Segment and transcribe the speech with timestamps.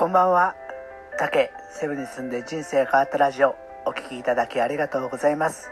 [0.00, 0.56] こんばんは。
[1.18, 3.54] 竹セブンに住んで人生変わったラジオ
[3.84, 5.68] お聞きいただきありがとうございます。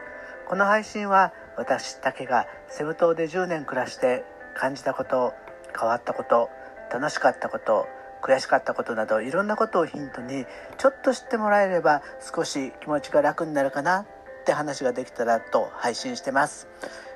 [0.47, 5.33] この配信は私竹がセブ島で10年暮らして感じたこと、
[5.75, 6.51] 変わったこと、
[6.93, 7.87] 楽しかったこと、
[8.23, 10.45] 悔しかったことなどいろんなことをヒントに
[10.77, 14.07] ちょっと知ってもらえれば少し気持ちが楽になるかなっ
[14.45, 16.69] て話ができたらと配信してます。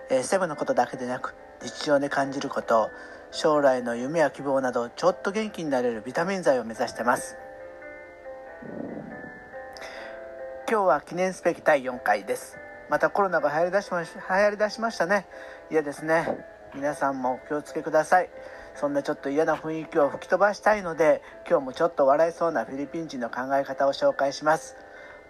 [0.08, 2.88] えー、セブのことだけでなく日常で感じること
[3.32, 7.36] 将来の夢や希望などちょっと元気になれるビタミン剤を目指してます。
[10.68, 12.58] 今日は記念すべき第4回です。
[12.90, 15.26] またコロナが流行りだしまし流行りだしましたね。
[15.70, 16.44] 嫌ですね。
[16.74, 18.28] 皆さんもお気をつけください。
[18.74, 24.76] そんなちょっと嫌な雰囲気を吹き飛ばしたいので今日もちょっと笑いそうなフィリピン人の考え方を紹介します。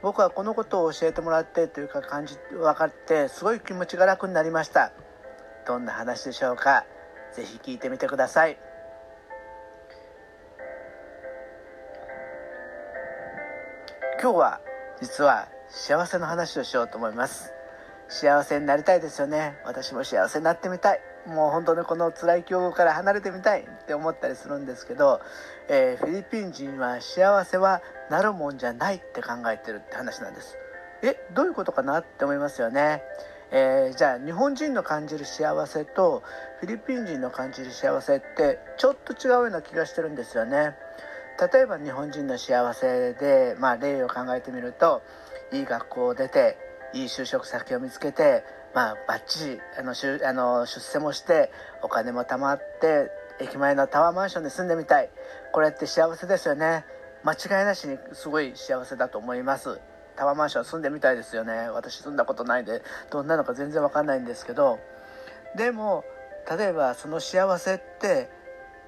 [0.02, 4.92] 僕はこのことを教えてもらってというか感じ分かってすごい気持ちが楽になりました。
[5.68, 6.84] どんな話でしょうか。
[7.34, 8.58] ぜひ聞いてみてください。
[14.22, 14.60] 今日は
[15.00, 17.52] 実は幸せの話をしようと思います。
[18.08, 19.58] 幸せになりたいですよね。
[19.64, 21.00] 私も幸せになってみたい。
[21.26, 25.20] もう本当にこの辛い境遇から離れてみたいって思ったりするんですけど、
[25.68, 30.56] えー、フィリピン人は幸せはなるもんじゃないって考えてるって話なんです。
[31.02, 33.02] えどういうことかなって思いますよね。
[33.54, 36.22] えー、じゃあ日本人の感じる幸せと
[36.60, 40.74] フィリピン人の感じる幸せってちょっと違うような気がしてるんですよね。
[41.52, 45.02] 例えば日本人の幸せで、まあ、例を考えてみると
[45.52, 46.56] いい学校を出て
[46.94, 48.42] いい就職先を見つけて、
[48.74, 51.50] まあ、バッチリあの出あの出世もして
[51.82, 55.10] お金も貯まって駅前のタワーマンションに住んでみたい。
[55.52, 56.86] これって幸せですよね。
[57.22, 59.80] 間違いなしにすごい幸せだと思います。
[60.16, 61.68] タワーマンション住んでみたいですよね。
[61.70, 64.78] 私住んだことないでどんなのか全然わかんないんですけど。
[65.56, 66.04] でも
[66.50, 68.30] 例えばその幸せって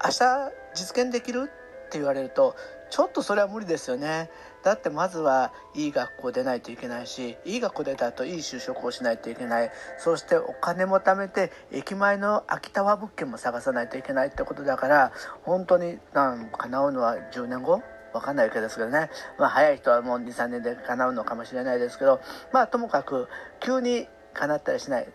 [0.03, 1.49] 明日実現できる
[1.85, 2.55] って言われると
[2.89, 4.29] ちょっとそれは無理ですよね。
[4.63, 9.71] だってまずはいい学校出ないといけないしいい学校出た後いい就職をしないといけない。
[9.99, 15.11] そしてお金も貯めて駅前の空きタワー物件も探さないといけないってことだから
[15.43, 17.81] 本当になん叶うのは10年後
[18.15, 19.09] わかんないわけですけどね。
[19.37, 22.21] まあ早い人はもう2、3年で叶うのかもしれないですけど、
[22.51, 23.27] まあともかく
[23.59, 25.07] 急に叶ったりしない。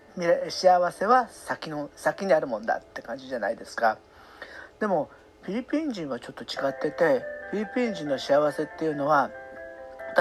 [0.49, 3.99] 幸せは先の、先にあるもんだって感じじゃないですか。
[4.79, 5.11] でも
[5.43, 9.31] フィリピン人はちょっと違ってて、フィリピン人の幸せっていうのは、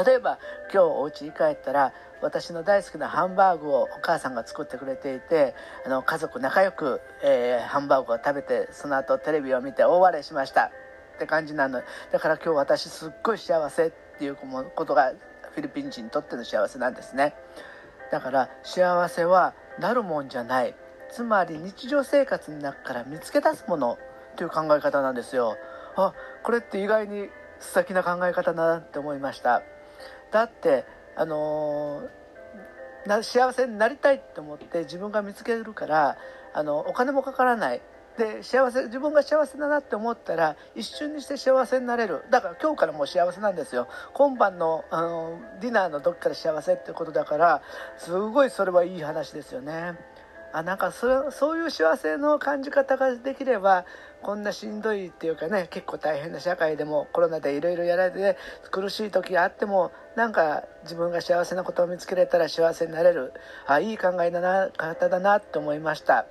[0.05, 0.39] 例えば
[0.71, 10.71] 今日お家に帰ったら私の大好きなハンバーグをお母さんが作ってくれていてあの家族仲良く、えー、ハンバーグを食べてその後テレビを見て大笑いしました
[11.19, 15.11] って感じなのだから今日私すっごい幸せっていうことが
[15.53, 17.35] フィリピン人にとっての幸せなんですね。
[18.09, 20.75] だから幸せはなるもんじゃない。
[21.11, 23.97] つまり日常生活の中から見つけ出すもの
[24.37, 25.57] という考え方なんですよ。
[25.97, 26.13] あ
[26.43, 29.61] これって意外に素敵な考え方だなって思いました。
[30.31, 30.85] だって
[31.17, 36.17] あのー、幸せになりたいって思って自分が見つけるから
[36.53, 37.81] あのお金もかからない。
[38.19, 42.25] で幸せ自分が幸せだなって思ったら一瞬にして幸せになれる。
[42.29, 43.87] だから今日からもう幸せなんですよ。
[44.13, 47.61] 今晩のあのディナーの時から幸せってことだから
[47.97, 49.97] すごいそれはいい話ですよね。
[50.51, 53.85] あなんかそそういう幸せの感じ方ができれば
[54.23, 58.37] こんなしんどいっていうかね結構大変な社会でもコロナでいろいろやられて
[58.71, 63.31] 苦しい時があってもなんか自分が幸せなことを見つけれたら幸せになれる。
[63.67, 66.25] あいい考えだな方だなって思いました。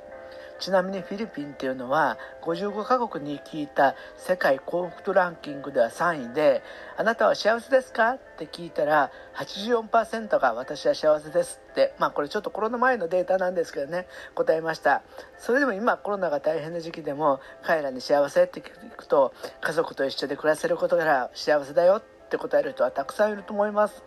[0.58, 6.62] ちなみにフィリピンっていうのは55カ国に聞いた世界幸福度ランキングでは3位で
[6.96, 8.12] あなたは幸せですか？
[8.12, 15.02] って聞いたら84%が私は幸せですってまあこれちょっとコロナ前のデータなんですけどね答えました。
[15.38, 18.44] それでも今コロナが大変な時期でも彼らに幸せ？
[18.44, 24.02] って聞くと家族と一緒で暮らせることから幸せだよって答える人はたくさんいると思います。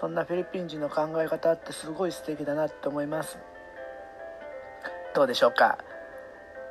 [0.00, 3.38] そんなフィリピン人の考え方ってすごい素敵だなって思います。
[5.14, 5.78] どうでしょうか？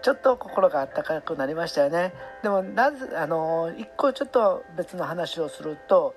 [0.02, 2.14] ちょっと心が温かくなりましたよね。
[2.44, 6.14] でもなぜあの一個ちょっと別の話をすると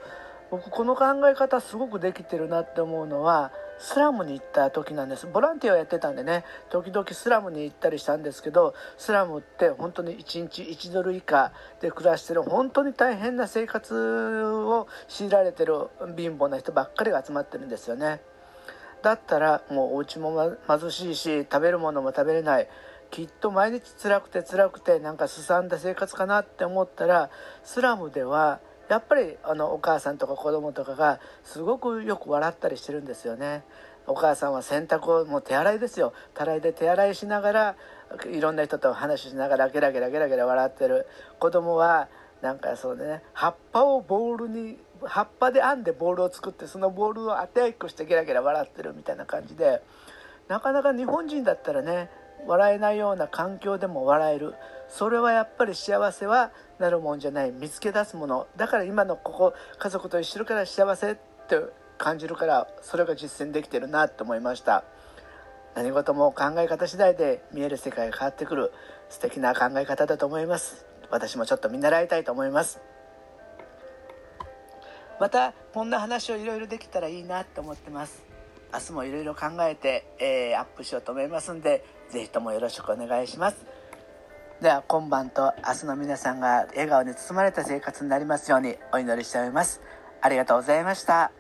[0.50, 5.28] 僕この考え方すごくできてるなって思うのはスラムに行った時なんです。
[5.28, 6.44] ボランティアをやってたんでね。
[6.70, 18.20] 時々スラムに行ったりしたんですけどスラムって本当に1日1ドル以下で暮らしてる本当に大変な生活を強いられてる貧乏な人ばっかりが集まってるんですよね。
[19.06, 22.69] だったらもうお家も貧しいし食べるものも食べれない。
[23.12, 27.31] きっと毎日辛くて辛くてなんかすさんだ生活かなって思ったら
[27.62, 28.58] スラムでは
[28.88, 33.62] やっぱりあのお母さんとか子供とかがすごくよく笑ったりしてるんですよね。
[34.08, 36.12] お母さんは洗濯をもう手洗いですよ。
[36.35, 37.76] たらいで手洗いしながら
[38.29, 41.06] いろんな人と話しながらゲラゲラゲラゲラ笑ってる。
[41.38, 42.09] 子供は
[42.47, 49.83] なんかそうね葉っぱをボールに葉っぱで編んでボールを作ってそのボールを当て合いっこしてゲラゲラ笑ってるみたいな感じで
[50.47, 52.09] なかなか日本人だったらね
[52.47, 54.55] 笑えないような環境でも笑える。
[54.89, 57.51] それはやっぱり幸せはなるもんじゃない。
[57.51, 58.47] 見つけ出すもの。
[58.57, 61.17] だから今のここ家族と一緒から幸せっ
[61.49, 61.59] て
[61.99, 64.85] 感じるからそれが実践できてるなと思いました。
[65.75, 68.71] 何事も考え方次第で見える世界が変わってくる。
[69.09, 70.87] 素敵な考え方だと思います。
[71.11, 72.81] 私もちょっと見習いたいと思います。
[75.19, 78.23] またこんな話をいろいろできたらいいなと思ってます。
[78.73, 83.64] 明日もいろいろ考えて、えー、アップしようと思いますんで是非ともよろしくお願いします。
[84.61, 89.81] では今晩と明日の皆さんが笑顔に包まれた生活になりますようにお祈りしております。
[90.20, 91.31] ありがとうございました。